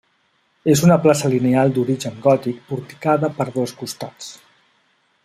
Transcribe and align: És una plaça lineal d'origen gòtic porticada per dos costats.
És 0.71 0.79
una 0.85 0.95
plaça 1.03 1.29
lineal 1.33 1.75
d'origen 1.75 2.17
gòtic 2.25 2.65
porticada 2.71 3.33
per 3.39 3.49
dos 3.59 3.75
costats. 3.83 4.35